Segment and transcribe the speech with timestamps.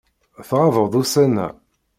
[0.47, 1.47] Tɣabeḍ ussan-a.